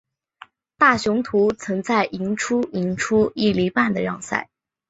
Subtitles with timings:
[0.79, 4.49] 大雄图曾在赢出赢出一哩半的让赛。